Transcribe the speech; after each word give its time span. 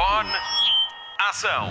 Microfone. 0.00 0.30
Ação. 1.28 1.70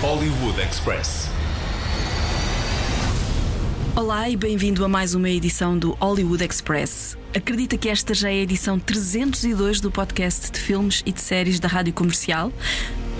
Hollywood 0.00 0.60
Express. 0.60 1.28
Olá 3.96 4.28
e 4.30 4.36
bem-vindo 4.36 4.84
a 4.84 4.88
mais 4.88 5.12
uma 5.12 5.28
edição 5.28 5.76
do 5.76 5.92
Hollywood 5.94 6.44
Express. 6.44 7.18
Acredita 7.34 7.76
que 7.76 7.88
esta 7.88 8.14
já 8.14 8.30
é 8.30 8.34
a 8.34 8.42
edição 8.42 8.78
302 8.78 9.80
do 9.80 9.90
podcast 9.90 10.52
de 10.52 10.60
filmes 10.60 11.02
e 11.04 11.10
de 11.10 11.20
séries 11.20 11.58
da 11.58 11.66
Rádio 11.66 11.92
Comercial? 11.92 12.52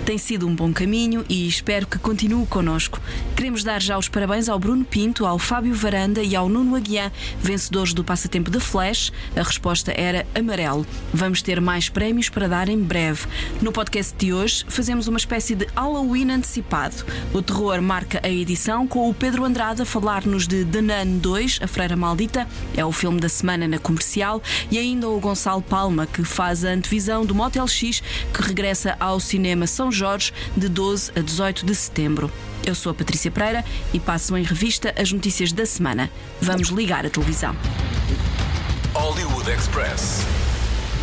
Tem 0.05 0.19
sido 0.19 0.47
um 0.47 0.55
bom 0.55 0.71
caminho 0.71 1.25
e 1.27 1.47
espero 1.47 1.87
que 1.87 1.97
continue 1.97 2.45
connosco. 2.45 3.01
Queremos 3.35 3.63
dar 3.63 3.81
já 3.81 3.97
os 3.97 4.07
parabéns 4.07 4.47
ao 4.47 4.59
Bruno 4.59 4.85
Pinto, 4.85 5.25
ao 5.25 5.39
Fábio 5.39 5.73
Varanda 5.73 6.21
e 6.21 6.35
ao 6.35 6.47
Nuno 6.47 6.75
Aguiar, 6.75 7.11
vencedores 7.41 7.91
do 7.91 8.03
passatempo 8.03 8.51
da 8.51 8.59
Flash. 8.59 9.11
A 9.35 9.41
resposta 9.41 9.91
era 9.97 10.27
amarelo. 10.35 10.85
Vamos 11.11 11.41
ter 11.41 11.59
mais 11.59 11.89
prémios 11.89 12.29
para 12.29 12.47
dar 12.47 12.69
em 12.69 12.79
breve. 12.79 13.25
No 13.63 13.71
podcast 13.71 14.13
de 14.15 14.31
hoje, 14.31 14.63
fazemos 14.67 15.07
uma 15.07 15.17
espécie 15.17 15.55
de 15.55 15.65
Halloween 15.75 16.29
antecipado. 16.29 17.03
O 17.33 17.41
terror 17.41 17.81
marca 17.81 18.21
a 18.23 18.29
edição 18.29 18.87
com 18.87 19.09
o 19.09 19.13
Pedro 19.13 19.43
Andrade 19.43 19.81
a 19.81 19.85
falar-nos 19.85 20.47
de 20.47 20.63
The 20.65 20.81
Nun 20.81 21.17
2, 21.17 21.61
A 21.63 21.67
Freira 21.67 21.95
Maldita, 21.95 22.47
é 22.77 22.85
o 22.85 22.91
filme 22.91 23.19
da 23.19 23.27
semana 23.27 23.67
na 23.67 23.79
comercial, 23.79 24.39
e 24.69 24.77
ainda 24.77 25.09
o 25.09 25.19
Gonçalo 25.19 25.63
Palma, 25.63 26.05
que 26.05 26.23
faz 26.23 26.63
a 26.63 26.69
antevisão 26.69 27.25
do 27.25 27.33
Motel 27.33 27.67
X, 27.67 28.03
que 28.31 28.43
regressa 28.43 28.95
ao 28.99 29.19
cinema 29.19 29.65
São 29.65 29.94
Jorge 29.95 30.33
de 30.55 30.67
12 30.67 31.11
a 31.15 31.21
18 31.21 31.65
de 31.65 31.73
setembro. 31.73 32.31
Eu 32.65 32.75
sou 32.75 32.91
a 32.91 32.95
Patrícia 32.95 33.31
Pereira 33.31 33.63
e 33.93 33.99
passo 33.99 34.35
em 34.35 34.43
revista 34.43 34.93
as 34.97 35.11
notícias 35.11 35.51
da 35.51 35.65
semana. 35.65 36.11
Vamos 36.41 36.69
ligar 36.69 37.05
a 37.05 37.09
televisão. 37.09 37.55
Hollywood 38.93 39.49
Express. 39.49 40.44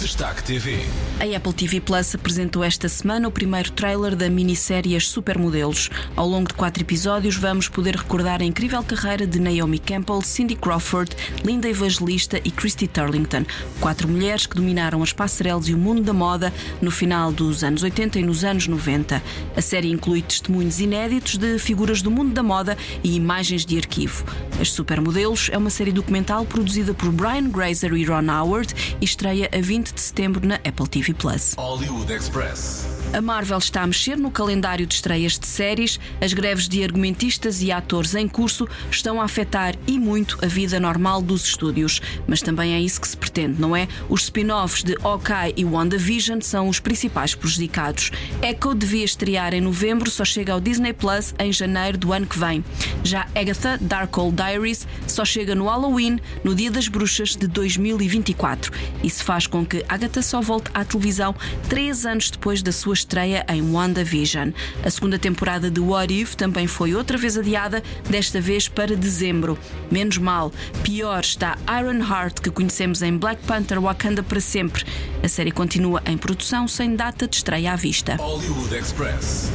Destaque 0.03 0.42
TV. 0.42 0.81
A 1.20 1.36
Apple 1.36 1.53
TV 1.53 1.81
Plus 1.81 2.12
apresentou 2.12 2.64
esta 2.64 2.89
semana 2.89 3.28
o 3.28 3.31
primeiro 3.31 3.70
trailer 3.70 4.17
da 4.17 4.28
minissérie 4.28 4.97
As 4.97 5.06
Supermodelos. 5.06 5.89
Ao 6.17 6.27
longo 6.27 6.48
de 6.48 6.55
quatro 6.55 6.83
episódios, 6.83 7.36
vamos 7.36 7.69
poder 7.69 7.95
recordar 7.95 8.42
a 8.42 8.45
incrível 8.45 8.83
carreira 8.83 9.25
de 9.25 9.39
Naomi 9.39 9.78
Campbell, 9.78 10.20
Cindy 10.20 10.56
Crawford, 10.56 11.14
Linda 11.45 11.69
Evangelista 11.69 12.41
e 12.45 12.50
Christy 12.50 12.89
Turlington. 12.89 13.45
Quatro 13.78 14.08
mulheres 14.08 14.45
que 14.45 14.56
dominaram 14.56 15.05
as 15.05 15.12
passarelas 15.12 15.69
e 15.69 15.75
o 15.75 15.78
mundo 15.78 16.03
da 16.03 16.12
moda 16.12 16.53
no 16.80 16.91
final 16.91 17.30
dos 17.30 17.62
anos 17.62 17.84
80 17.84 18.19
e 18.19 18.25
nos 18.25 18.42
anos 18.42 18.67
90. 18.67 19.23
A 19.56 19.62
série 19.62 19.89
inclui 19.89 20.20
testemunhos 20.20 20.80
inéditos 20.80 21.36
de 21.36 21.61
figuras 21.61 22.03
do 22.03 22.11
mundo 22.11 22.34
da 22.34 22.42
moda 22.42 22.77
e 23.05 23.14
imagens 23.14 23.64
de 23.64 23.77
arquivo. 23.77 24.25
As 24.61 24.73
Supermodelos 24.73 25.48
é 25.53 25.56
uma 25.56 25.70
série 25.70 25.92
documental 25.92 26.45
produzida 26.45 26.92
por 26.92 27.12
Brian 27.12 27.48
Grazer 27.48 27.92
e 27.92 28.05
Ron 28.05 28.28
Howard 28.28 28.75
e 29.00 29.05
estreia 29.05 29.48
a 29.53 29.61
20 29.61 29.91
de 29.94 30.00
setembro 30.00 30.46
na 30.46 30.56
Apple 30.56 30.86
TV 30.86 31.14
Plus. 31.14 31.54
Hollywood 31.56 32.10
Express. 32.10 32.91
A 33.12 33.20
Marvel 33.20 33.58
está 33.58 33.82
a 33.82 33.86
mexer 33.86 34.16
no 34.16 34.30
calendário 34.30 34.86
de 34.86 34.94
estreias 34.94 35.38
de 35.38 35.46
séries. 35.46 36.00
As 36.18 36.32
greves 36.32 36.66
de 36.66 36.82
argumentistas 36.82 37.60
e 37.60 37.70
atores 37.70 38.14
em 38.14 38.27
curso 38.27 38.66
estão 38.91 39.20
a 39.20 39.24
afetar 39.24 39.74
e 39.86 39.98
muito 39.98 40.38
a 40.42 40.46
vida 40.46 40.80
normal 40.80 41.20
dos 41.20 41.44
estúdios. 41.44 42.00
Mas 42.27 42.40
também 42.40 42.72
é 42.72 42.80
isso 42.80 42.98
que 42.98 43.06
se 43.06 43.14
pretende, 43.14 43.60
não 43.60 43.77
é? 43.77 43.86
Os 44.08 44.22
spin-offs 44.22 44.83
de 44.83 44.96
Hawkeye 45.02 45.52
e 45.58 45.64
WandaVision 45.64 46.40
são 46.40 46.70
os 46.70 46.80
principais 46.80 47.34
prejudicados. 47.34 48.10
Echo 48.40 48.74
devia 48.74 49.05
estrear 49.05 49.52
em 49.52 49.60
novembro, 49.60 50.10
só 50.10 50.24
chega 50.24 50.55
ao 50.55 50.60
Disney 50.60 50.94
Plus 50.94 51.34
em 51.38 51.52
janeiro 51.52 51.98
do 51.98 52.14
ano 52.14 52.27
que 52.27 52.38
vem. 52.38 52.64
Já 53.05 53.28
Agatha 53.34 53.77
Darkhold 53.78 54.36
Diaries 54.36 54.88
só 55.06 55.22
chega 55.22 55.55
no 55.55 55.66
Halloween, 55.66 56.18
no 56.42 56.55
Dia 56.55 56.70
das 56.70 56.88
Bruxas 56.88 57.36
de 57.36 57.46
2024. 57.46 58.72
Isso 59.05 59.22
faz 59.22 59.46
com 59.46 59.66
que 59.66 59.84
Agatha 59.86 60.22
só 60.22 60.40
volte 60.40 60.70
à 60.73 60.83
televisão 60.83 61.34
três 61.68 62.06
anos 62.06 62.30
depois 62.30 62.62
da 62.62 62.73
sua 62.73 63.02
estreia 63.02 63.45
em 63.48 63.63
WandaVision. 63.63 64.51
A 64.85 64.90
segunda 64.90 65.18
temporada 65.18 65.70
de 65.70 65.80
What 65.80 66.13
If 66.13 66.35
também 66.35 66.67
foi 66.67 66.95
outra 66.95 67.18
vez 67.18 67.36
adiada, 67.36 67.83
desta 68.08 68.40
vez 68.40 68.68
para 68.68 68.96
dezembro. 68.96 69.58
Menos 69.90 70.18
mal, 70.18 70.52
pior 70.83 71.20
está 71.20 71.58
Ironheart, 71.80 72.41
que 72.41 72.51
conhecemos 72.51 73.02
em 73.02 73.17
Black 73.17 73.42
Panther 73.45 73.80
Wakanda 73.80 74.23
para 74.23 74.41
sempre. 74.41 74.85
A 75.23 75.29
série 75.29 75.51
continua 75.51 76.02
em 76.07 76.17
produção 76.17 76.67
sem 76.67 76.96
data 76.96 77.29
de 77.29 77.36
estreia 77.36 77.73
à 77.73 77.77
vista. 77.77 78.17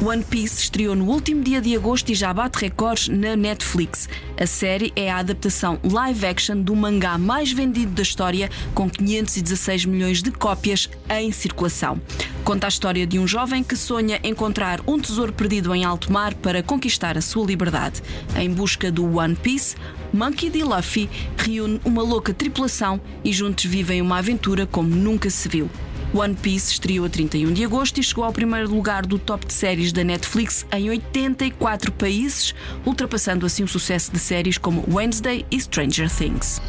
One 0.02 0.24
Piece 0.24 0.62
estreou 0.62 0.94
no 0.94 1.06
último 1.06 1.42
dia 1.42 1.60
de 1.60 1.76
agosto 1.76 2.10
e 2.10 2.14
já 2.14 2.32
bate 2.32 2.58
recordes 2.58 3.08
na 3.08 3.36
Netflix. 3.36 4.08
A 4.40 4.46
série 4.46 4.92
é 4.96 5.10
a 5.10 5.18
adaptação 5.18 5.78
live 5.82 6.26
action 6.26 6.60
do 6.60 6.74
mangá 6.74 7.18
mais 7.18 7.52
vendido 7.52 7.92
da 7.92 8.02
história, 8.02 8.50
com 8.74 8.88
516 8.88 9.84
milhões 9.84 10.22
de 10.22 10.30
cópias 10.30 10.88
em 11.10 11.30
circulação. 11.32 12.00
Conta 12.48 12.66
a 12.66 12.68
história 12.68 13.06
de 13.06 13.18
um 13.18 13.28
jovem 13.28 13.62
que 13.62 13.76
sonha 13.76 14.18
encontrar 14.24 14.80
um 14.86 14.98
tesouro 14.98 15.34
perdido 15.34 15.74
em 15.74 15.84
alto 15.84 16.10
mar 16.10 16.32
para 16.32 16.62
conquistar 16.62 17.18
a 17.18 17.20
sua 17.20 17.44
liberdade. 17.44 18.02
Em 18.34 18.50
busca 18.50 18.90
do 18.90 19.18
One 19.18 19.36
Piece, 19.36 19.76
Monkey 20.14 20.48
D. 20.48 20.64
Luffy 20.64 21.10
reúne 21.36 21.78
uma 21.84 22.02
louca 22.02 22.32
tripulação 22.32 22.98
e 23.22 23.34
juntos 23.34 23.66
vivem 23.66 24.00
uma 24.00 24.16
aventura 24.16 24.66
como 24.66 24.88
nunca 24.88 25.28
se 25.28 25.46
viu. 25.46 25.68
One 26.14 26.34
Piece 26.34 26.72
estreou 26.72 27.04
a 27.04 27.10
31 27.10 27.52
de 27.52 27.66
agosto 27.66 28.00
e 28.00 28.02
chegou 28.02 28.24
ao 28.24 28.32
primeiro 28.32 28.70
lugar 28.74 29.04
do 29.04 29.18
top 29.18 29.44
de 29.44 29.52
séries 29.52 29.92
da 29.92 30.02
Netflix 30.02 30.64
em 30.72 30.88
84 30.88 31.92
países, 31.92 32.54
ultrapassando 32.86 33.44
assim 33.44 33.62
o 33.62 33.68
sucesso 33.68 34.10
de 34.10 34.18
séries 34.18 34.56
como 34.56 34.86
Wednesday 34.90 35.44
e 35.50 35.60
Stranger 35.60 36.10
Things. 36.10 36.62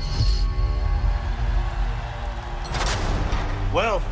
Wealth. 3.73 4.08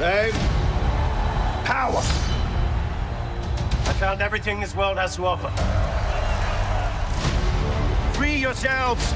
Fame. 0.00 0.32
Power. 1.62 2.00
I 3.84 3.92
found 3.98 4.22
everything 4.22 4.58
this 4.58 4.74
world 4.74 4.96
has 4.96 5.14
to 5.16 5.26
offer. 5.26 5.50
Free 8.16 8.36
yourselves. 8.36 9.12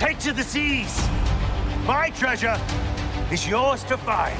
Take 0.00 0.18
to 0.18 0.32
the 0.32 0.42
seas. 0.42 1.00
My 1.86 2.10
treasure 2.10 2.60
is 3.30 3.46
yours 3.46 3.84
to 3.84 3.96
find. 3.96 4.36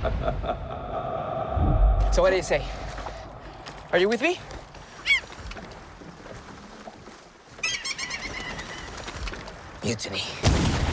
So 2.14 2.22
what 2.22 2.30
do 2.30 2.36
you 2.36 2.42
say? 2.42 2.64
Are 3.92 3.98
you 3.98 4.08
with 4.08 4.22
me? 4.22 4.38
Mutiny. 9.84 10.22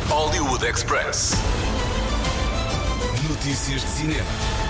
Hollywood 0.09 0.63
Express. 0.63 1.33
Notícias 3.29 3.83
de 3.83 3.87
cinema. 3.87 4.60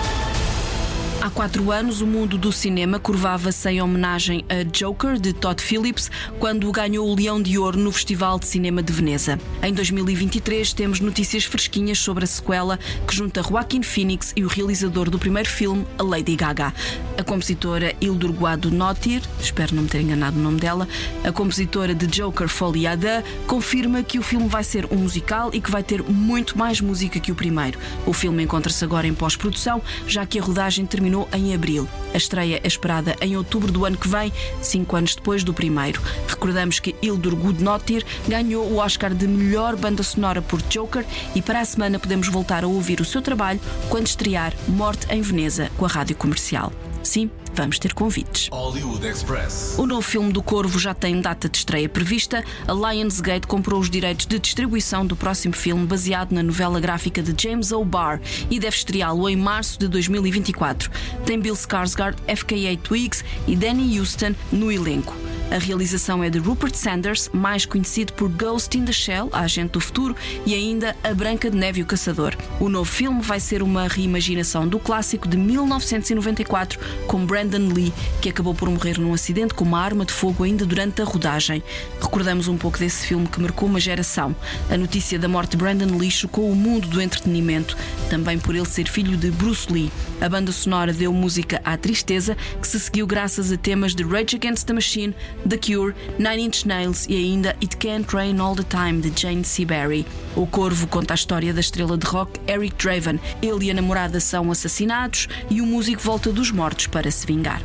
Há 1.22 1.30
quatro 1.30 1.70
anos, 1.70 2.00
o 2.00 2.06
mundo 2.06 2.36
do 2.36 2.50
cinema 2.50 2.98
curvava-se 2.98 3.70
em 3.70 3.80
homenagem 3.80 4.44
a 4.48 4.64
Joker, 4.64 5.20
de 5.20 5.32
Todd 5.32 5.62
Phillips, 5.62 6.10
quando 6.40 6.68
ganhou 6.72 7.08
o 7.08 7.14
Leão 7.14 7.40
de 7.40 7.56
Ouro 7.56 7.78
no 7.78 7.92
Festival 7.92 8.40
de 8.40 8.46
Cinema 8.46 8.82
de 8.82 8.92
Veneza. 8.92 9.38
Em 9.62 9.72
2023, 9.72 10.72
temos 10.72 10.98
notícias 10.98 11.44
fresquinhas 11.44 12.00
sobre 12.00 12.24
a 12.24 12.26
sequela 12.26 12.76
que 13.06 13.14
junta 13.14 13.40
Joaquin 13.40 13.84
Phoenix 13.84 14.32
e 14.34 14.42
o 14.42 14.48
realizador 14.48 15.08
do 15.08 15.16
primeiro 15.16 15.48
filme, 15.48 15.86
a 15.96 16.02
Lady 16.02 16.34
Gaga. 16.34 16.74
A 17.16 17.22
compositora 17.22 17.94
Hildur 18.00 18.32
Guado 18.32 18.68
Nottir, 18.68 19.22
espero 19.40 19.76
não 19.76 19.84
me 19.84 19.88
ter 19.88 20.00
enganado 20.00 20.36
o 20.36 20.42
nome 20.42 20.58
dela, 20.58 20.88
a 21.22 21.30
compositora 21.30 21.94
de 21.94 22.08
Joker 22.08 22.48
Deux, 22.48 23.24
confirma 23.46 24.02
que 24.02 24.18
o 24.18 24.22
filme 24.24 24.48
vai 24.48 24.64
ser 24.64 24.86
um 24.90 24.96
musical 24.96 25.50
e 25.52 25.60
que 25.60 25.70
vai 25.70 25.84
ter 25.84 26.02
muito 26.02 26.58
mais 26.58 26.80
música 26.80 27.20
que 27.20 27.30
o 27.30 27.36
primeiro. 27.36 27.78
O 28.04 28.12
filme 28.12 28.42
encontra-se 28.42 28.84
agora 28.84 29.06
em 29.06 29.14
pós-produção, 29.14 29.80
já 30.04 30.26
que 30.26 30.40
a 30.40 30.42
rodagem 30.42 30.84
terminou 30.84 31.11
em 31.32 31.54
abril. 31.54 31.88
A 32.12 32.16
estreia 32.16 32.60
é 32.62 32.66
esperada 32.66 33.16
em 33.20 33.36
outubro 33.36 33.70
do 33.70 33.84
ano 33.84 33.96
que 33.96 34.08
vem, 34.08 34.32
cinco 34.60 34.96
anos 34.96 35.14
depois 35.14 35.44
do 35.44 35.54
primeiro. 35.54 36.00
Recordamos 36.26 36.80
que 36.80 36.94
Hildur 37.02 37.36
Gudnottir 37.36 38.04
ganhou 38.26 38.66
o 38.66 38.78
Oscar 38.78 39.14
de 39.14 39.26
melhor 39.26 39.76
banda 39.76 40.02
sonora 40.02 40.42
por 40.42 40.60
Joker 40.62 41.04
e 41.34 41.42
para 41.42 41.60
a 41.60 41.64
semana 41.64 41.98
podemos 41.98 42.28
voltar 42.28 42.64
a 42.64 42.68
ouvir 42.68 43.00
o 43.00 43.04
seu 43.04 43.22
trabalho 43.22 43.60
quando 43.88 44.06
estrear 44.06 44.52
Morte 44.68 45.06
em 45.10 45.22
Veneza 45.22 45.70
com 45.76 45.84
a 45.84 45.88
rádio 45.88 46.16
comercial. 46.16 46.72
Sim, 47.02 47.30
vamos 47.54 47.78
ter 47.78 47.94
convites. 47.94 48.48
Hollywood 48.50 49.06
Express. 49.06 49.76
O 49.78 49.86
novo 49.86 50.02
filme 50.02 50.32
do 50.32 50.42
Corvo 50.42 50.78
já 50.78 50.94
tem 50.94 51.20
data 51.20 51.48
de 51.48 51.58
estreia 51.58 51.88
prevista. 51.88 52.44
A 52.66 52.72
Lionsgate 52.72 53.46
comprou 53.46 53.80
os 53.80 53.90
direitos 53.90 54.26
de 54.26 54.38
distribuição 54.38 55.06
do 55.06 55.16
próximo 55.16 55.54
filme 55.54 55.86
baseado 55.86 56.32
na 56.32 56.42
novela 56.42 56.80
gráfica 56.80 57.22
de 57.22 57.40
James 57.40 57.72
O'Barr 57.72 58.20
e 58.50 58.58
deve 58.58 58.76
estreá-lo 58.76 59.28
em 59.28 59.36
março 59.36 59.78
de 59.78 59.88
2024. 59.88 60.90
Tem 61.24 61.40
Bill 61.40 61.54
Skarsgård, 61.54 62.16
FKA 62.34 62.76
Twigs 62.82 63.24
e 63.46 63.56
Danny 63.56 63.98
Houston 63.98 64.34
no 64.50 64.70
elenco. 64.70 65.31
A 65.52 65.58
realização 65.58 66.24
é 66.24 66.30
de 66.30 66.38
Rupert 66.38 66.74
Sanders, 66.74 67.28
mais 67.30 67.66
conhecido 67.66 68.14
por 68.14 68.30
Ghost 68.30 68.74
in 68.78 68.86
the 68.86 68.92
Shell, 68.92 69.28
a 69.32 69.40
Agente 69.40 69.72
do 69.72 69.80
Futuro, 69.80 70.16
e 70.46 70.54
ainda 70.54 70.96
A 71.04 71.12
Branca 71.12 71.50
de 71.50 71.58
Neve 71.58 71.80
e 71.80 71.82
o 71.82 71.86
Caçador. 71.86 72.34
O 72.58 72.70
novo 72.70 72.90
filme 72.90 73.20
vai 73.20 73.38
ser 73.38 73.62
uma 73.62 73.86
reimaginação 73.86 74.66
do 74.66 74.78
clássico 74.78 75.28
de 75.28 75.36
1994 75.36 76.80
com 77.06 77.26
Brandon 77.26 77.68
Lee, 77.70 77.92
que 78.22 78.30
acabou 78.30 78.54
por 78.54 78.70
morrer 78.70 78.98
num 78.98 79.12
acidente 79.12 79.52
com 79.52 79.62
uma 79.62 79.78
arma 79.78 80.06
de 80.06 80.12
fogo 80.14 80.42
ainda 80.42 80.64
durante 80.64 81.02
a 81.02 81.04
rodagem. 81.04 81.62
Recordamos 82.00 82.48
um 82.48 82.56
pouco 82.56 82.78
desse 82.78 83.06
filme 83.06 83.28
que 83.28 83.38
marcou 83.38 83.68
uma 83.68 83.78
geração. 83.78 84.34
A 84.70 84.78
notícia 84.78 85.18
da 85.18 85.28
morte 85.28 85.50
de 85.50 85.58
Brandon 85.58 85.98
Lee 85.98 86.10
chocou 86.10 86.50
o 86.50 86.56
mundo 86.56 86.88
do 86.88 86.98
entretenimento, 86.98 87.76
também 88.08 88.38
por 88.38 88.54
ele 88.54 88.64
ser 88.64 88.88
filho 88.88 89.18
de 89.18 89.30
Bruce 89.30 89.70
Lee. 89.70 89.92
A 90.18 90.30
banda 90.30 90.50
sonora 90.50 90.94
deu 90.94 91.12
música 91.12 91.60
à 91.62 91.76
tristeza, 91.76 92.38
que 92.58 92.66
se 92.66 92.80
seguiu 92.80 93.06
graças 93.06 93.52
a 93.52 93.56
temas 93.58 93.94
de 93.94 94.02
Rage 94.02 94.36
Against 94.36 94.64
the 94.64 94.72
Machine, 94.72 95.14
The 95.48 95.58
Cure, 95.58 95.94
Nine 96.18 96.40
Inch 96.40 96.64
Nails 96.64 97.06
e 97.08 97.16
ainda 97.16 97.56
It 97.60 97.76
Can't 97.76 98.12
Rain 98.14 98.40
All 98.40 98.54
the 98.54 98.62
Time 98.62 99.00
de 99.00 99.10
Jane 99.10 99.44
Seabury. 99.44 100.06
O 100.36 100.46
Corvo 100.46 100.86
conta 100.86 101.14
a 101.14 101.16
história 101.16 101.52
da 101.52 101.60
estrela 101.60 101.96
de 101.96 102.06
rock 102.06 102.40
Eric 102.46 102.76
Draven. 102.76 103.18
Ele 103.42 103.66
e 103.66 103.70
a 103.70 103.74
namorada 103.74 104.20
são 104.20 104.50
assassinados 104.50 105.28
e 105.50 105.60
o 105.60 105.66
músico 105.66 106.00
volta 106.02 106.32
dos 106.32 106.50
mortos 106.50 106.86
para 106.86 107.10
se 107.10 107.26
vingar. 107.26 107.60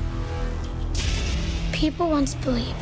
People 1.72 2.08
once 2.08 2.36
believed 2.44 2.74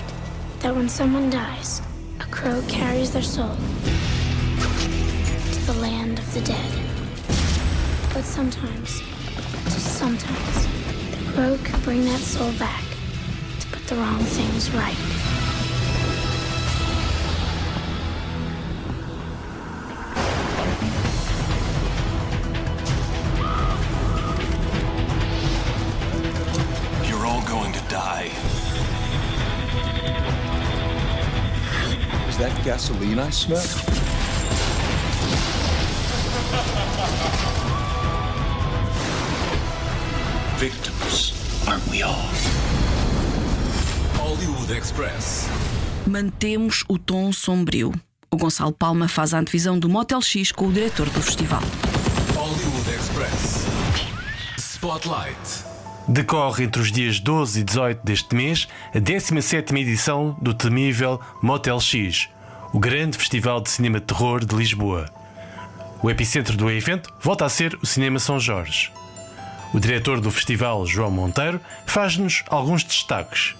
that 0.62 0.74
when 0.74 0.88
someone 0.88 1.30
dies, 1.30 1.82
a 2.20 2.26
crow 2.28 2.62
carries 2.70 3.12
their 3.12 3.24
soul 3.24 3.58
to 5.52 5.72
the 5.72 5.78
land 5.80 6.18
of 6.18 6.34
the 6.34 6.42
dead. 6.42 6.72
But 8.14 8.24
sometimes, 8.24 9.02
just 9.66 9.98
sometimes, 10.00 10.68
the 11.12 11.34
crow 11.34 11.58
can 11.66 11.82
bring 11.82 12.06
that 12.06 12.22
soul 12.22 12.54
back 12.54 12.85
the 13.88 13.96
wrong 13.98 14.18
things 14.20 14.72
right. 14.72 14.96
You're 27.08 27.28
all 27.28 27.44
going 27.48 27.74
to 27.74 27.80
die. 27.88 28.32
Is 32.28 32.38
that 32.40 32.60
gasoline 32.64 33.20
I 33.20 33.30
smell? 33.30 33.62
Victims, 40.58 41.68
aren't 41.68 41.88
we 41.90 42.02
all? 42.02 42.55
Hollywood 44.46 44.78
Express. 44.78 45.48
Mantemos 46.06 46.84
o 46.88 47.00
tom 47.00 47.34
sombrio. 47.34 47.92
O 48.30 48.38
Gonçalo 48.38 48.72
Palma 48.72 49.08
faz 49.08 49.34
a 49.34 49.40
antevisão 49.40 49.80
do 49.80 49.90
Motel 49.90 50.22
X 50.22 50.52
com 50.52 50.68
o 50.68 50.72
diretor 50.72 51.10
do 51.10 51.20
festival. 51.20 51.64
Hollywood 52.36 52.92
Express. 52.92 53.66
Spotlight. 54.56 55.36
Decorre 56.08 56.64
entre 56.64 56.80
os 56.80 56.92
dias 56.92 57.20
12 57.20 57.60
e 57.60 57.64
18 57.64 58.06
deste 58.06 58.36
mês 58.36 58.68
a 58.94 59.00
17 59.00 59.74
edição 59.80 60.38
do 60.40 60.54
temível 60.54 61.20
Motel 61.42 61.80
X, 61.80 62.30
o 62.72 62.80
grande 62.80 63.18
festival 63.18 63.60
de 63.62 63.72
cinema 63.72 64.00
de 64.00 64.06
terror 64.06 64.46
de 64.46 64.56
Lisboa. 64.56 65.10
O 66.04 66.10
epicentro 66.12 66.56
do 66.56 66.70
evento 66.70 67.12
volta 67.20 67.46
a 67.46 67.50
ser 67.50 67.76
o 67.82 67.86
Cinema 67.86 68.20
São 68.20 68.40
Jorge. 68.40 68.92
O 69.74 69.80
diretor 69.80 70.22
do 70.22 70.30
festival, 70.30 70.86
João 70.86 71.10
Monteiro, 71.10 71.60
faz-nos 71.88 72.44
alguns 72.48 72.84
destaques. 72.84 73.56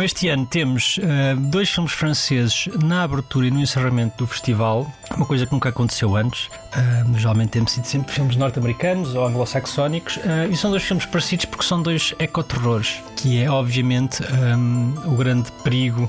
Este 0.00 0.28
ano 0.28 0.46
temos 0.46 1.00
eh, 1.02 1.34
dois 1.36 1.68
filmes 1.68 1.92
franceses 1.92 2.68
na 2.84 3.02
abertura 3.02 3.48
e 3.48 3.50
no 3.50 3.58
encerramento 3.58 4.18
do 4.18 4.28
festival, 4.28 4.86
uma 5.16 5.26
coisa 5.26 5.44
que 5.44 5.50
nunca 5.50 5.70
aconteceu 5.70 6.14
antes. 6.14 6.48
Eh, 6.72 7.04
geralmente 7.16 7.50
temos 7.50 7.72
sido 7.72 7.84
sempre 7.84 8.12
filmes 8.12 8.36
norte-americanos 8.36 9.16
ou 9.16 9.26
anglo-saxónicos, 9.26 10.18
eh, 10.18 10.50
e 10.52 10.56
são 10.56 10.70
dois 10.70 10.84
filmes 10.84 11.04
parecidos 11.04 11.46
porque 11.46 11.64
são 11.64 11.82
dois 11.82 12.14
ecoterrores, 12.20 13.02
que 13.16 13.42
é 13.42 13.50
obviamente 13.50 14.22
o 15.04 15.16
grande 15.16 15.50
perigo 15.64 16.08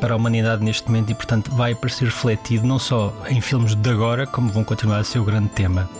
para 0.00 0.14
a 0.14 0.16
humanidade 0.16 0.62
neste 0.64 0.86
momento 0.86 1.10
e, 1.10 1.14
portanto, 1.16 1.50
vai 1.50 1.72
aparecer 1.72 2.04
refletido 2.04 2.64
não 2.64 2.78
só 2.78 3.12
em 3.28 3.40
filmes 3.40 3.74
de 3.74 3.90
agora, 3.90 4.24
como 4.24 4.50
vão 4.50 4.62
continuar 4.62 4.98
a 5.00 5.04
ser 5.04 5.18
o 5.18 5.24
grande 5.24 5.48
tema. 5.48 5.90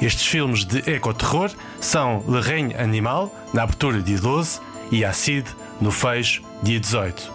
Estes 0.00 0.26
filmes 0.26 0.64
de 0.64 0.78
ecoterror 0.90 1.50
são 1.80 2.24
Le 2.26 2.40
Règne 2.40 2.74
Animal, 2.76 3.30
na 3.52 3.62
abertura 3.62 4.00
dia 4.00 4.18
12, 4.18 4.60
e 4.90 5.04
Acide, 5.04 5.48
no 5.80 5.90
fecho, 5.90 6.42
dia 6.62 6.78
18. 6.78 7.32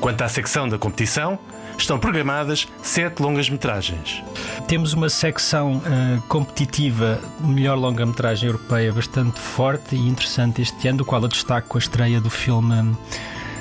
Quanto 0.00 0.22
à 0.22 0.28
secção 0.28 0.68
da 0.68 0.78
competição, 0.78 1.38
estão 1.78 1.98
programadas 1.98 2.66
sete 2.82 3.22
longas-metragens. 3.22 4.22
Temos 4.66 4.92
uma 4.92 5.08
secção 5.08 5.80
eh, 5.84 6.18
competitiva, 6.28 7.20
melhor 7.40 7.76
longa-metragem 7.76 8.46
europeia, 8.48 8.92
bastante 8.92 9.38
forte 9.38 9.94
e 9.94 10.08
interessante 10.08 10.62
este 10.62 10.88
ano, 10.88 10.98
do 10.98 11.04
qual 11.04 11.22
eu 11.22 11.28
destaco 11.28 11.76
a 11.76 11.80
estreia 11.80 12.20
do 12.20 12.30
filme 12.30 12.96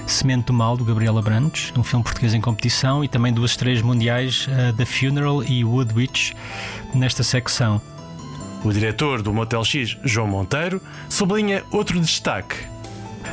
Semente 0.08 0.46
do 0.46 0.54
Mal, 0.54 0.78
do 0.78 0.86
Gabriel 0.86 1.18
Abrantes, 1.18 1.74
um 1.78 1.84
filme 1.84 2.04
português 2.04 2.34
em 2.34 2.42
competição, 2.42 3.04
e 3.04 3.08
também 3.08 3.34
duas 3.34 3.52
estreias 3.52 3.82
mundiais, 3.82 4.48
eh, 4.50 4.74
The 4.76 4.86
Funeral 4.86 5.44
e 5.44 5.64
Wood 5.64 5.94
Witch, 5.94 6.34
nesta 6.94 7.24
secção. 7.24 7.82
O 8.64 8.72
diretor 8.72 9.22
do 9.22 9.32
Motel 9.32 9.64
X, 9.64 9.98
João 10.04 10.28
Monteiro, 10.28 10.82
sublinha 11.10 11.64
outro 11.72 12.00
destaque. 12.00 12.56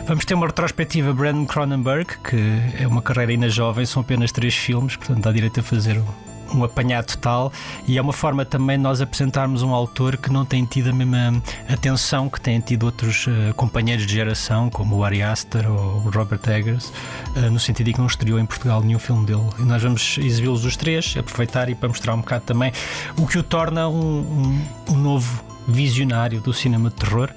Vamos 0.04 0.25
ter 0.25 0.34
uma 0.34 0.46
retrospectiva 0.46 1.12
Brandon 1.14 1.46
Cronenberg, 1.46 2.19
que 2.28 2.37
é 2.82 2.87
uma 2.87 3.00
carreira 3.00 3.31
ainda 3.31 3.49
jovem, 3.49 3.87
são 3.87 4.02
apenas 4.02 4.32
três 4.32 4.54
filmes, 4.54 4.96
portanto 4.96 5.20
dá 5.20 5.31
direito 5.31 5.60
a 5.60 5.62
fazer 5.62 5.96
um, 5.96 6.58
um 6.58 6.64
apanhado 6.64 7.06
total 7.06 7.52
e 7.87 7.96
é 7.96 8.02
uma 8.02 8.12
forma 8.12 8.44
também 8.44 8.76
de 8.76 8.82
nós 8.82 9.00
apresentarmos 9.00 9.62
um 9.62 9.72
autor 9.72 10.16
que 10.16 10.31
não 10.31 10.44
tem 10.44 10.64
tido 10.64 10.90
a 10.90 10.93
mesma 10.93 11.40
atenção 11.69 12.28
que 12.28 12.40
têm 12.40 12.58
tido 12.60 12.82
outros 12.82 13.28
uh, 13.28 13.54
companheiros 13.54 14.04
de 14.04 14.12
geração, 14.12 14.69
como 14.69 14.96
o 14.96 15.04
Ari 15.04 15.22
Aster 15.22 15.70
ou 15.70 15.99
o 15.99 16.10
Robert 16.10 16.40
Eggers, 16.48 16.93
uh, 17.37 17.50
no 17.50 17.60
sentido 17.60 17.87
de 17.87 17.93
que 17.93 18.00
não 18.00 18.08
estreou 18.08 18.40
em 18.40 18.44
Portugal 18.44 18.82
nenhum 18.82 18.98
filme 18.98 19.25
dele. 19.25 19.48
E 19.60 19.62
nós 19.62 19.82
vamos 19.82 20.19
exibi-los 20.19 20.64
os 20.64 20.76
três, 20.76 21.14
aproveitar 21.16 21.69
e 21.69 21.76
para 21.76 21.88
mostrar 21.88 22.12
um 22.14 22.19
bocado 22.19 22.44
também 22.44 22.72
o 23.16 23.26
que 23.26 23.38
o 23.38 23.43
torna 23.43 23.88
um, 23.88 24.19
um, 24.19 24.64
um 24.90 24.96
novo 24.96 25.44
visionário 25.69 26.40
do 26.40 26.52
cinema 26.52 26.90
de 26.90 26.96
terror. 26.96 27.31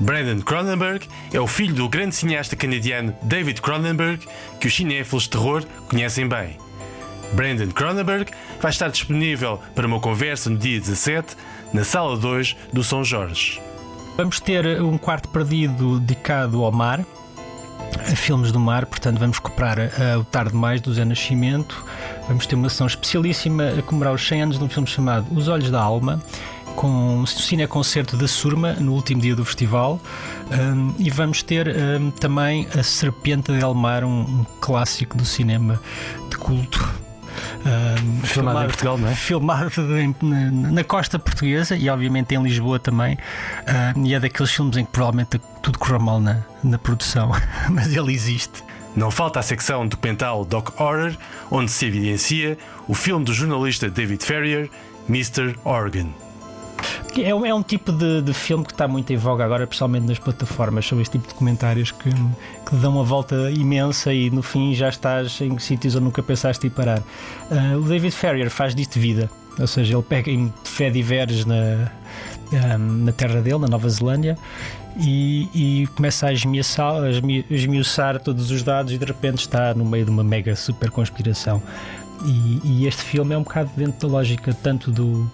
Brandon 0.00 0.40
Cronenberg 0.40 1.06
é 1.32 1.40
o 1.40 1.46
filho 1.46 1.74
do 1.74 1.88
grande 1.88 2.14
cineasta 2.14 2.56
canadiano 2.56 3.14
David 3.22 3.60
Cronenberg, 3.60 4.26
que 4.60 4.66
os 4.66 4.74
cinéfilos 4.74 5.24
de 5.24 5.30
terror 5.30 5.64
conhecem 5.88 6.28
bem. 6.28 6.56
Brandon 7.32 7.68
Cronenberg 7.68 8.30
vai 8.60 8.70
estar 8.70 8.88
disponível 8.88 9.60
para 9.74 9.86
uma 9.86 10.00
conversa 10.00 10.50
no 10.50 10.58
dia 10.58 10.78
17, 10.78 11.36
na 11.72 11.84
Sala 11.84 12.16
2 12.16 12.56
do 12.72 12.84
São 12.84 13.04
Jorge. 13.04 13.60
Vamos 14.16 14.40
ter 14.40 14.82
um 14.82 14.98
quarto 14.98 15.28
perdido 15.28 15.98
dedicado 15.98 16.62
ao 16.62 16.70
mar, 16.70 17.04
a 17.98 18.16
filmes 18.16 18.52
do 18.52 18.60
mar, 18.60 18.84
portanto 18.86 19.18
vamos 19.18 19.38
recuperar 19.38 19.78
uh, 19.78 20.18
o 20.20 20.24
Tarde 20.24 20.54
Mais 20.54 20.80
do 20.80 20.92
Zé 20.92 21.04
Nascimento. 21.04 21.84
Vamos 22.28 22.46
ter 22.46 22.54
uma 22.54 22.68
sessão 22.68 22.86
especialíssima 22.86 23.70
a 23.78 23.82
comemorar 23.82 24.14
os 24.14 24.26
100 24.26 24.42
anos 24.42 24.58
de 24.58 24.64
um 24.64 24.68
filme 24.68 24.88
chamado 24.88 25.26
Os 25.34 25.48
Olhos 25.48 25.70
da 25.70 25.80
Alma, 25.80 26.22
com 26.72 26.88
um 27.20 27.26
cineconcerto 27.26 28.16
da 28.16 28.26
Surma 28.28 28.72
no 28.74 28.92
último 28.92 29.20
dia 29.20 29.34
do 29.36 29.44
festival. 29.44 30.00
Um, 30.50 30.94
e 30.98 31.10
vamos 31.10 31.42
ter 31.42 31.68
um, 31.68 32.10
também 32.10 32.66
A 32.78 32.82
Serpente 32.82 33.52
de 33.52 33.60
Elmar, 33.60 34.04
um, 34.04 34.20
um 34.20 34.46
clássico 34.60 35.16
do 35.16 35.24
cinema 35.24 35.80
de 36.30 36.36
culto. 36.36 36.88
Um, 37.64 38.26
Filmado 38.26 38.64
em 38.64 38.66
Portugal, 38.66 38.98
não 38.98 39.08
é? 39.08 39.14
Filmado 39.14 39.98
em- 39.98 40.14
na, 40.20 40.50
na 40.50 40.84
costa 40.84 41.18
portuguesa 41.18 41.76
e, 41.76 41.88
obviamente, 41.88 42.34
em 42.34 42.42
Lisboa 42.42 42.78
também. 42.78 43.16
Um, 43.96 44.04
e 44.04 44.14
é 44.14 44.20
daqueles 44.20 44.50
filmes 44.50 44.76
em 44.76 44.84
que 44.84 44.90
provavelmente 44.90 45.40
tudo 45.62 45.78
correu 45.78 46.00
mal 46.00 46.20
na, 46.20 46.42
na 46.62 46.78
produção, 46.78 47.30
mas 47.70 47.94
ele 47.94 48.12
existe. 48.12 48.62
Não 48.94 49.10
falta 49.10 49.40
a 49.40 49.42
secção 49.42 49.86
documental 49.86 50.44
Doc 50.44 50.78
Horror, 50.78 51.16
onde 51.50 51.70
se 51.70 51.86
evidencia 51.86 52.58
o 52.86 52.94
filme 52.94 53.24
do 53.24 53.32
jornalista 53.32 53.88
David 53.88 54.22
Ferrier, 54.22 54.68
Mr. 55.08 55.56
Organ. 55.64 56.08
É 57.16 57.28
é 57.28 57.54
um 57.54 57.62
tipo 57.62 57.92
de, 57.92 58.22
de 58.22 58.32
filme 58.32 58.64
que 58.64 58.72
está 58.72 58.88
muito 58.88 59.12
em 59.12 59.16
voga 59.16 59.44
agora, 59.44 59.66
principalmente 59.66 60.06
nas 60.06 60.18
plataformas, 60.18 60.86
sobre 60.86 61.02
este 61.02 61.18
tipo 61.18 61.28
de 61.28 61.34
comentários 61.34 61.90
que, 61.90 62.08
que 62.10 62.76
dão 62.76 62.92
uma 62.94 63.04
volta 63.04 63.50
imensa 63.50 64.12
e 64.12 64.30
no 64.30 64.42
fim 64.42 64.74
já 64.74 64.88
estás 64.88 65.40
em 65.40 65.58
sítios 65.58 65.94
onde 65.94 66.04
nunca 66.04 66.22
pensaste 66.22 66.66
ir 66.66 66.70
parar. 66.70 67.02
Ah, 67.50 67.76
o 67.76 67.82
David 67.82 68.12
Ferrier 68.14 68.48
faz 68.50 68.74
disto 68.74 68.98
vida, 68.98 69.30
ou 69.58 69.66
seja, 69.66 69.94
ele 69.94 70.02
pega 70.02 70.30
em 70.30 70.52
fé 70.64 70.88
diverges 70.88 71.44
na, 71.44 71.90
ah, 72.54 72.78
na 72.78 73.12
terra 73.12 73.42
dele, 73.42 73.58
na 73.58 73.68
Nova 73.68 73.88
Zelândia, 73.90 74.38
e, 74.96 75.48
e 75.54 75.86
começa 75.88 76.26
a 76.28 76.32
esmiuçar, 76.32 77.02
a 77.02 77.10
esmi- 77.10 77.44
esmiuçar 77.50 78.20
todos 78.20 78.50
os 78.50 78.62
dados 78.62 78.90
e 78.92 78.98
de 78.98 79.04
repente 79.04 79.40
está 79.40 79.74
no 79.74 79.84
meio 79.84 80.04
de 80.06 80.10
uma 80.10 80.24
mega 80.24 80.56
super 80.56 80.90
conspiração. 80.90 81.62
E, 82.24 82.60
e 82.64 82.86
este 82.86 83.02
filme 83.02 83.34
é 83.34 83.38
um 83.38 83.42
bocado 83.42 83.70
dentro 83.76 84.06
da 84.08 84.14
lógica 84.14 84.54
tanto 84.62 84.90
do, 84.92 85.30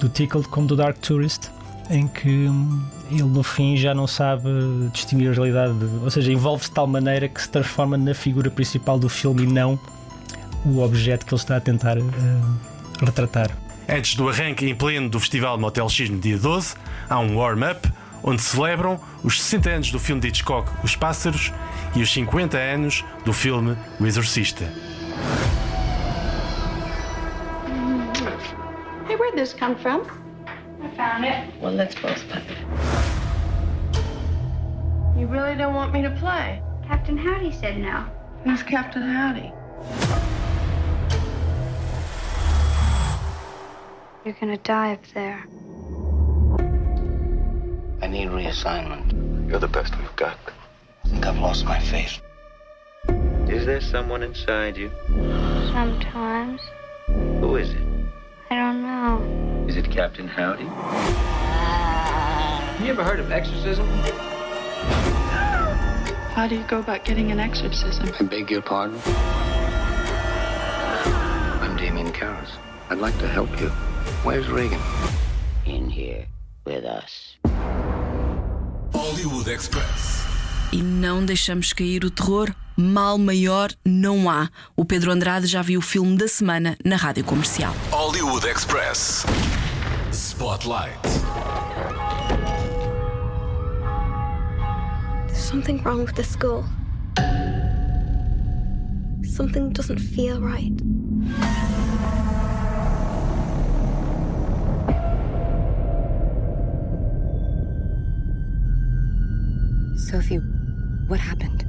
do 0.00 0.08
Tickled 0.08 0.48
como 0.48 0.66
do 0.66 0.74
Dark 0.74 0.98
Tourist. 0.98 1.50
em 1.90 2.06
que 2.06 2.28
hum, 2.48 2.82
ele 3.10 3.24
no 3.24 3.42
fim 3.42 3.76
já 3.76 3.92
não 3.92 4.06
sabe 4.06 4.48
distinguir 4.92 5.30
a 5.30 5.32
realidade, 5.32 5.74
ou 6.02 6.10
seja, 6.10 6.32
envolve-se 6.32 6.68
de 6.68 6.74
tal 6.74 6.86
maneira 6.86 7.28
que 7.28 7.42
se 7.42 7.48
transforma 7.48 7.96
na 7.96 8.14
figura 8.14 8.48
principal 8.48 8.98
do 8.98 9.08
filme 9.08 9.42
e 9.42 9.46
não 9.46 9.78
o 10.64 10.82
objeto 10.82 11.26
que 11.26 11.34
ele 11.34 11.40
está 11.40 11.56
a 11.56 11.60
tentar 11.60 11.98
uh, 11.98 12.04
retratar. 13.00 13.50
Antes 13.88 14.14
do 14.14 14.28
arranque 14.28 14.68
em 14.68 14.74
pleno 14.74 15.08
do 15.08 15.18
Festival 15.18 15.58
Motel 15.58 15.88
X 15.88 16.08
no 16.08 16.18
dia 16.18 16.38
12, 16.38 16.74
há 17.08 17.18
um 17.18 17.36
warm-up 17.36 17.90
onde 18.22 18.40
celebram 18.40 19.00
os 19.24 19.42
60 19.42 19.70
anos 19.70 19.90
do 19.90 19.98
filme 19.98 20.20
de 20.20 20.28
Hitchcock 20.28 20.70
Os 20.84 20.94
Pássaros 20.94 21.52
e 21.96 22.02
os 22.02 22.12
50 22.12 22.56
anos 22.56 23.04
do 23.24 23.32
filme 23.32 23.76
O 23.98 24.06
Exorcista. 24.06 24.72
Hey, 29.10 29.16
where'd 29.16 29.34
this 29.34 29.52
come 29.52 29.74
from? 29.74 30.02
I 30.80 30.88
found 30.90 31.24
it. 31.24 31.60
Well, 31.60 31.72
let's 31.72 31.96
both 31.96 32.22
play. 32.28 32.44
You 35.18 35.26
really 35.26 35.56
don't 35.56 35.74
want 35.74 35.92
me 35.92 36.00
to 36.02 36.10
play? 36.10 36.62
Captain 36.86 37.18
Howdy 37.18 37.50
said 37.50 37.78
no. 37.78 38.06
Who's 38.44 38.62
Captain 38.62 39.02
Howdy? 39.02 39.52
You're 44.24 44.36
gonna 44.40 44.58
die 44.58 44.92
up 44.92 45.04
there. 45.12 45.44
I 48.02 48.06
need 48.06 48.28
reassignment. 48.28 49.50
You're 49.50 49.58
the 49.58 49.66
best 49.66 49.98
we've 49.98 50.14
got. 50.14 50.38
I 51.04 51.08
think 51.08 51.26
I've 51.26 51.38
lost 51.40 51.64
my 51.64 51.80
faith. 51.80 52.20
Is 53.48 53.66
there 53.66 53.80
someone 53.80 54.22
inside 54.22 54.76
you? 54.76 54.92
Sometimes. 55.72 56.60
Who 57.08 57.56
is 57.56 57.70
it? 57.70 57.89
Is 59.70 59.76
it 59.76 59.88
Captain 59.88 60.26
Howdy? 60.26 60.64
You 62.84 62.90
ever 62.90 63.04
heard 63.04 63.20
of 63.20 63.30
exorcism? 63.30 63.86
How 66.34 66.48
do 66.48 66.56
you 66.56 66.64
go 66.66 66.80
about 66.80 67.04
getting 67.04 67.30
an 67.30 67.38
exorcism? 67.38 68.12
I 68.18 68.24
beg 68.24 68.50
your 68.50 68.62
pardon? 68.62 68.98
I'm 71.62 71.76
Damien 71.76 72.10
Karras. 72.10 72.50
I'd 72.88 72.98
like 72.98 73.16
to 73.20 73.28
help 73.28 73.60
you. 73.60 73.68
Where's 74.24 74.48
Reagan? 74.48 74.80
In 75.66 75.88
here 75.88 76.26
with 76.64 76.84
us. 76.84 77.36
Hollywood 78.92 79.46
Express. 79.46 80.26
E 80.72 80.82
não 80.82 81.24
deixamos 81.24 81.72
cair 81.72 82.04
o 82.04 82.10
terror. 82.10 82.52
Mal 82.76 83.18
maior 83.18 83.70
não 83.84 84.30
há. 84.30 84.48
O 84.74 84.84
Pedro 84.84 85.12
Andrade 85.12 85.46
já 85.46 85.60
viu 85.62 85.80
o 85.80 85.82
filme 85.82 86.16
da 86.16 86.26
semana 86.26 86.78
na 86.84 86.96
rádio 86.96 87.22
comercial. 87.24 87.74
Hollywood 87.90 88.46
Express. 88.46 89.26
Spotlight. 90.12 91.02
There's 95.26 95.38
something 95.38 95.82
wrong 95.82 96.04
with 96.04 96.14
the 96.16 96.24
school. 96.24 96.64
Something 99.22 99.72
doesn't 99.72 99.98
feel 99.98 100.40
right. 100.40 100.72
Sophie, 109.96 110.36
what 111.06 111.20
happened? 111.20 111.64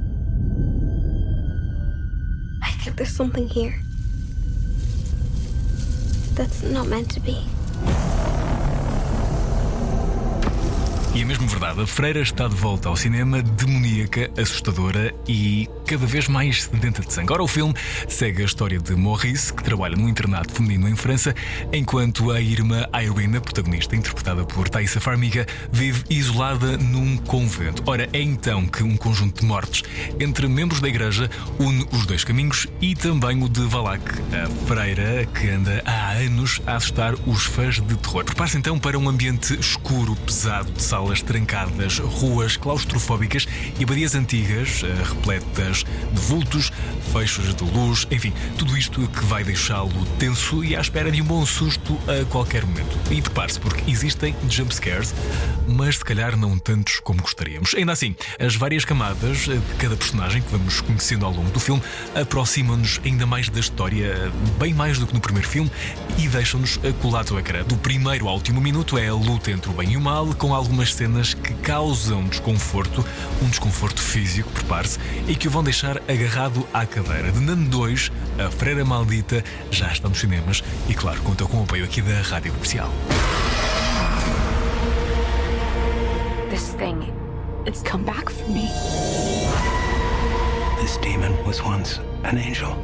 I 2.62 2.70
think 2.82 2.96
there's 2.96 3.14
something 3.14 3.48
here. 3.48 3.80
That's 6.34 6.62
not 6.62 6.88
meant 6.88 7.10
to 7.12 7.20
be. 7.20 7.46
E 11.14 11.20
é 11.20 11.24
mesmo 11.26 11.46
verdade, 11.46 11.78
a 11.82 11.86
freira 11.86 12.20
está 12.20 12.48
de 12.48 12.54
volta 12.54 12.88
ao 12.88 12.96
cinema, 12.96 13.42
demoníaca, 13.42 14.30
assustadora 14.40 15.14
e 15.28 15.68
cada 15.92 16.06
vez 16.06 16.26
mais 16.26 16.62
sedenta 16.62 17.02
de 17.02 17.12
sangue. 17.12 17.34
Ora, 17.34 17.42
o 17.42 17.46
filme 17.46 17.74
segue 18.08 18.40
a 18.40 18.46
história 18.46 18.78
de 18.78 18.96
Maurice, 18.96 19.52
que 19.52 19.62
trabalha 19.62 19.94
num 19.94 20.08
internato 20.08 20.54
feminino 20.54 20.88
em 20.88 20.96
França, 20.96 21.34
enquanto 21.70 22.30
a 22.30 22.40
irmã 22.40 22.86
Irene, 22.98 23.38
protagonista, 23.38 23.94
interpretada 23.94 24.42
por 24.42 24.70
Thaisa 24.70 24.98
Farmiga, 25.02 25.46
vive 25.70 26.02
isolada 26.08 26.78
num 26.78 27.18
convento. 27.18 27.82
Ora, 27.84 28.08
é 28.10 28.22
então 28.22 28.66
que 28.66 28.82
um 28.82 28.96
conjunto 28.96 29.42
de 29.42 29.46
mortes 29.46 29.82
entre 30.18 30.48
membros 30.48 30.80
da 30.80 30.88
igreja 30.88 31.28
une 31.58 31.86
os 31.92 32.06
dois 32.06 32.24
caminhos 32.24 32.66
e 32.80 32.94
também 32.94 33.42
o 33.44 33.48
de 33.48 33.60
Valak, 33.66 34.02
a 34.32 34.48
freira 34.66 35.26
que 35.26 35.50
anda 35.50 35.82
há 35.84 36.12
anos 36.12 36.62
a 36.66 36.76
assustar 36.76 37.12
os 37.26 37.44
fãs 37.44 37.82
de 37.82 37.96
terror. 37.98 38.24
Prepare-se 38.24 38.56
então 38.56 38.78
para 38.78 38.98
um 38.98 39.10
ambiente 39.10 39.52
escuro, 39.60 40.16
pesado, 40.16 40.72
de 40.72 40.82
salas 40.82 41.20
trancadas, 41.20 41.98
ruas 41.98 42.56
claustrofóbicas 42.56 43.46
e 43.78 43.84
abadias 43.84 44.14
antigas, 44.14 44.82
eh, 44.82 45.02
de 45.84 46.20
vultos, 46.20 46.72
fechos 47.12 47.54
de 47.54 47.64
luz, 47.64 48.06
enfim, 48.10 48.32
tudo 48.56 48.76
isto 48.76 49.06
que 49.08 49.24
vai 49.24 49.44
deixá-lo 49.44 50.04
tenso 50.18 50.64
e 50.64 50.74
à 50.76 50.80
espera 50.80 51.10
de 51.10 51.20
um 51.20 51.24
bom 51.24 51.44
susto 51.44 51.98
a 52.08 52.24
qualquer 52.26 52.64
momento. 52.64 52.98
E 53.10 53.20
prepare-se, 53.20 53.60
porque 53.60 53.90
existem 53.90 54.34
jumpscares, 54.48 55.14
mas 55.66 55.96
se 55.98 56.04
calhar 56.04 56.36
não 56.36 56.58
tantos 56.58 57.00
como 57.00 57.22
gostaríamos. 57.22 57.74
Ainda 57.74 57.92
assim, 57.92 58.14
as 58.38 58.56
várias 58.56 58.84
camadas 58.84 59.38
de 59.38 59.60
cada 59.78 59.96
personagem 59.96 60.42
que 60.42 60.50
vamos 60.50 60.80
conhecendo 60.80 61.26
ao 61.26 61.32
longo 61.32 61.50
do 61.50 61.60
filme 61.60 61.82
aproximam-nos 62.14 63.00
ainda 63.04 63.26
mais 63.26 63.48
da 63.48 63.60
história, 63.60 64.32
bem 64.58 64.72
mais 64.74 64.98
do 64.98 65.06
que 65.06 65.14
no 65.14 65.20
primeiro 65.20 65.48
filme, 65.48 65.70
e 66.18 66.28
deixam-nos 66.28 66.78
colados 67.00 67.32
ao 67.32 67.38
ecrã. 67.38 67.62
Do 67.64 67.76
primeiro 67.76 68.28
ao 68.28 68.34
último 68.34 68.60
minuto 68.60 68.98
é 68.98 69.08
a 69.08 69.14
luta 69.14 69.50
entre 69.50 69.70
o 69.70 69.72
bem 69.72 69.92
e 69.92 69.96
o 69.96 70.00
mal, 70.00 70.34
com 70.34 70.54
algumas 70.54 70.94
cenas 70.94 71.34
que 71.34 71.54
causam 71.54 72.24
desconforto, 72.24 73.04
um 73.42 73.48
desconforto 73.48 74.00
físico, 74.00 74.50
prepare-se, 74.50 74.98
e 75.28 75.34
que 75.34 75.48
o 75.48 75.50
vão 75.50 75.61
deixar 75.62 75.98
agarrado 76.08 76.66
à 76.72 76.84
cadeira. 76.84 77.30
De 77.30 77.40
Nano 77.40 77.68
2, 77.68 78.12
a 78.38 78.50
Freira 78.50 78.84
Maldita 78.84 79.42
já 79.70 79.90
está 79.90 80.08
nos 80.08 80.18
cinemas 80.18 80.62
e, 80.88 80.94
claro, 80.94 81.20
conta 81.22 81.44
com 81.44 81.60
o 81.60 81.62
apoio 81.62 81.84
aqui 81.84 82.02
da 82.02 82.20
Rádio 82.20 82.52
Comercial. 82.52 82.90
This 86.50 86.74
thing, 86.74 87.12
it's 87.66 87.82
come 87.82 88.04
back 88.04 88.30
for 88.30 88.48
me. 88.48 88.68
This 90.80 90.96
demon 90.98 91.32
was 91.46 91.62
once 91.62 92.00
an 92.24 92.36
angel. 92.36 92.76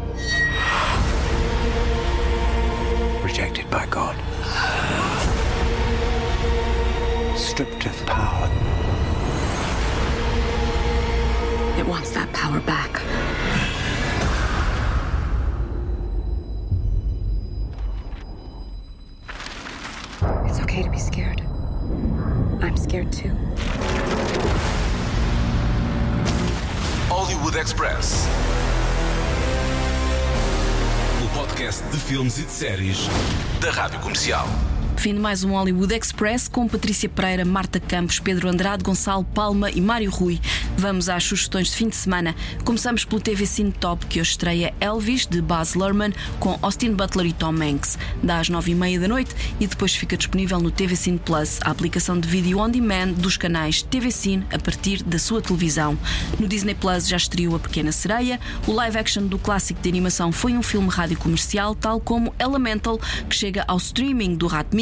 Rejected 3.22 3.68
by 3.70 3.86
God. 3.90 4.16
Stripped 7.36 7.86
of 7.86 8.06
power. 8.06 8.87
It 11.78 11.86
wants 11.86 12.10
that 12.10 12.32
power 12.32 12.58
back. 12.60 12.90
It's 20.48 20.58
okay 20.60 20.82
to 20.82 20.90
be 20.90 20.98
scared. 20.98 21.40
I'm 22.60 22.76
scared 22.76 23.12
too. 23.12 23.30
Hollywood 27.08 27.54
Express. 27.54 28.26
O 31.24 31.38
podcast 31.38 31.84
de 31.92 31.96
filmes 31.96 32.38
e 32.38 32.42
de 32.42 32.50
séries 32.50 33.08
da 33.60 33.70
Rádio 33.70 34.00
Comercial. 34.00 34.48
Fim 34.98 35.14
de 35.14 35.20
mais 35.20 35.44
um 35.44 35.52
Hollywood 35.52 35.94
Express 35.94 36.48
com 36.48 36.66
Patrícia 36.66 37.08
Pereira, 37.08 37.44
Marta 37.44 37.78
Campos, 37.78 38.18
Pedro 38.18 38.48
Andrade, 38.48 38.82
Gonçalo 38.82 39.22
Palma 39.22 39.70
e 39.70 39.80
Mário 39.80 40.10
Rui. 40.10 40.40
Vamos 40.76 41.08
às 41.08 41.22
sugestões 41.22 41.68
de 41.68 41.76
fim 41.76 41.88
de 41.88 41.94
semana. 41.94 42.34
Começamos 42.64 43.04
pelo 43.04 43.20
TV 43.20 43.46
Cine 43.46 43.70
Top, 43.70 44.04
que 44.06 44.20
hoje 44.20 44.32
estreia 44.32 44.74
Elvis, 44.80 45.24
de 45.24 45.40
Baz 45.40 45.74
Luhrmann, 45.74 46.12
com 46.40 46.58
Austin 46.62 46.94
Butler 46.94 47.26
e 47.26 47.32
Tom 47.32 47.54
Hanks. 47.62 47.96
Dá 48.24 48.40
às 48.40 48.48
nove 48.48 48.72
e 48.72 48.74
meia 48.74 48.98
da 48.98 49.06
noite 49.06 49.32
e 49.60 49.68
depois 49.68 49.94
fica 49.94 50.16
disponível 50.16 50.58
no 50.58 50.70
TV 50.70 50.96
Cine 50.96 51.18
Plus, 51.18 51.60
a 51.62 51.70
aplicação 51.70 52.18
de 52.18 52.28
vídeo 52.28 52.58
on 52.58 52.68
demand 52.68 53.12
dos 53.12 53.36
canais 53.36 53.82
TV 53.82 54.10
Cine 54.10 54.44
a 54.52 54.58
partir 54.58 55.04
da 55.04 55.18
sua 55.18 55.40
televisão. 55.40 55.96
No 56.40 56.48
Disney 56.48 56.74
Plus 56.74 57.06
já 57.06 57.16
estreou 57.16 57.54
A 57.54 57.60
Pequena 57.60 57.92
Sereia. 57.92 58.40
O 58.66 58.72
live 58.72 58.98
action 58.98 59.26
do 59.28 59.38
clássico 59.38 59.80
de 59.80 59.88
animação 59.88 60.32
foi 60.32 60.54
um 60.54 60.62
filme 60.62 60.88
rádio 60.88 61.16
comercial, 61.18 61.76
tal 61.76 62.00
como 62.00 62.34
Elemental, 62.36 62.98
que 63.28 63.36
chega 63.36 63.64
ao 63.68 63.76
streaming 63.76 64.34
do 64.34 64.48
Rato 64.48 64.76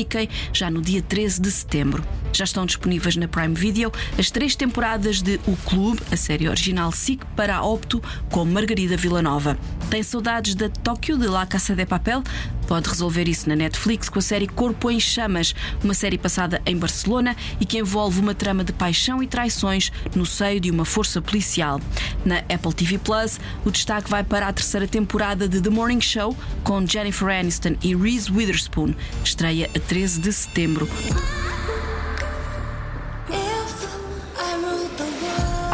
Já 0.52 0.70
no 0.70 0.80
dia 0.80 1.02
13 1.02 1.40
de 1.40 1.50
setembro. 1.50 2.04
Já 2.32 2.44
estão 2.44 2.66
disponíveis 2.66 3.16
na 3.16 3.26
Prime 3.28 3.54
Video 3.54 3.92
as 4.18 4.30
três 4.30 4.54
temporadas 4.54 5.22
de 5.22 5.40
O 5.46 5.56
Clube, 5.64 6.02
a 6.10 6.16
série 6.16 6.48
original 6.48 6.92
SIC 6.92 7.24
para 7.34 7.62
Opto, 7.62 8.02
com 8.30 8.44
Margarida 8.44 8.96
Villanova. 8.96 9.58
Tem 9.90 10.02
saudades 10.02 10.54
da 10.54 10.68
Tóquio 10.68 11.16
de 11.16 11.26
La 11.26 11.46
Casa 11.46 11.74
de 11.74 11.86
Papel? 11.86 12.22
Pode 12.66 12.88
resolver 12.88 13.28
isso 13.28 13.48
na 13.48 13.54
Netflix 13.54 14.08
com 14.08 14.18
a 14.18 14.22
série 14.22 14.48
Corpo 14.48 14.90
em 14.90 14.98
Chamas, 14.98 15.54
uma 15.82 15.94
série 15.94 16.18
passada 16.18 16.60
em 16.66 16.76
Barcelona 16.76 17.36
e 17.60 17.64
que 17.64 17.78
envolve 17.78 18.20
uma 18.20 18.34
trama 18.34 18.64
de 18.64 18.72
paixão 18.72 19.22
e 19.22 19.26
traições 19.26 19.92
no 20.14 20.26
seio 20.26 20.60
de 20.60 20.70
uma 20.70 20.84
força 20.84 21.22
policial. 21.22 21.80
Na 22.24 22.38
Apple 22.38 22.74
TV 22.74 22.98
Plus, 22.98 23.38
o 23.64 23.70
destaque 23.70 24.10
vai 24.10 24.24
para 24.24 24.48
a 24.48 24.52
terceira 24.52 24.88
temporada 24.88 25.48
de 25.48 25.60
The 25.60 25.70
Morning 25.70 26.00
Show 26.00 26.36
com 26.64 26.84
Jennifer 26.84 27.28
Aniston 27.28 27.76
e 27.82 27.94
Reese 27.94 28.30
Witherspoon. 28.32 28.94
Estreia 29.24 29.70
a 29.74 29.78
13 29.78 30.20
de 30.20 30.32
setembro. 30.32 30.88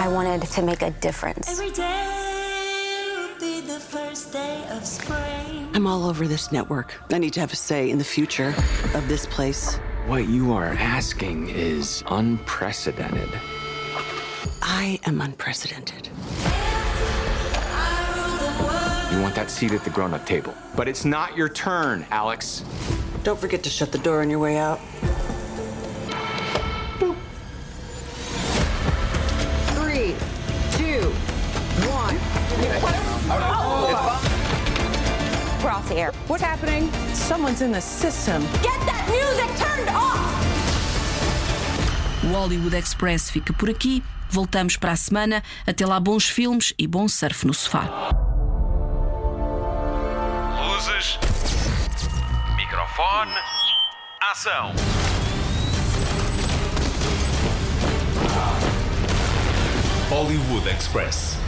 I 0.03 0.09
wanted 0.09 0.43
to 0.43 0.63
make 0.63 0.83
a 0.83 0.91
difference. 0.91 1.61
I'm 5.75 5.87
all 5.87 6.07
over 6.07 6.27
this 6.27 6.51
network. 6.51 7.01
I 7.13 7.19
need 7.19 7.33
to 7.35 7.41
have 7.41 7.53
a 7.53 7.57
say 7.57 7.89
in 7.89 7.99
the 7.99 8.05
future 8.05 8.53
of 8.95 9.07
this 9.07 9.27
place. 9.27 9.77
What 10.09 10.27
you 10.27 10.53
are 10.55 10.71
asking 10.71 11.51
is 11.51 12.03
unprecedented. 12.09 13.29
I 14.61 14.99
am 15.07 15.21
unprecedented. 15.21 16.09
You 19.13 19.23
want 19.23 19.37
that 19.37 19.53
seat 19.53 19.71
at 19.71 19.85
the 19.85 19.91
grown 19.91 20.15
up 20.15 20.27
table. 20.27 20.53
But 20.75 20.89
it's 20.89 21.05
not 21.05 21.37
your 21.37 21.49
turn, 21.49 22.05
Alex. 22.11 22.65
Don't 23.23 23.39
forget 23.39 23.63
to 23.63 23.71
shut 23.71 23.93
the 23.93 23.99
door 23.99 24.21
on 24.23 24.31
your 24.31 24.41
way 24.41 24.57
out. 24.57 24.81
What's 36.29 36.43
happening? 36.43 36.91
Someone's 37.15 37.63
in 37.63 37.73
the 37.73 37.81
system. 37.81 38.43
Get 38.63 38.79
that 38.87 39.07
music 39.09 39.49
turned 39.59 39.89
off! 39.91 40.33
O 42.25 42.33
Hollywood 42.33 42.75
Express 42.77 43.31
fica 43.31 43.53
por 43.53 43.69
aqui. 43.69 44.03
Voltamos 44.31 44.77
para 44.77 44.93
a 44.93 44.97
semana. 44.97 45.43
Até 45.67 45.85
lá, 45.85 46.01
bons 46.01 46.29
filmes 46.29 46.73
e 46.79 46.87
bom 46.87 47.09
surf 47.09 47.47
no 47.47 47.53
sofá. 47.53 47.89
Luzes. 50.69 51.19
Microfone. 52.57 53.33
Ação. 54.31 54.73
Hollywood 60.09 60.69
Express. 60.69 61.42